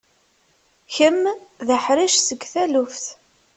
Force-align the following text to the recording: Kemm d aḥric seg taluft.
Kemm 0.95 1.23
d 1.65 1.69
aḥric 1.75 2.13
seg 2.19 2.41
taluft. 2.51 3.05